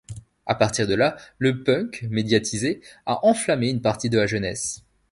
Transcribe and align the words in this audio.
À 0.47 0.55
partir 0.55 0.87
de 0.87 0.95
là 0.95 1.15
le 1.37 1.61
punk, 1.63 2.07
médiatisé, 2.09 2.81
a 3.05 3.23
enflammé 3.23 3.69
une 3.69 3.83
partie 3.83 4.09
de 4.09 4.17
la 4.17 4.25
jeunesse. 4.25 4.81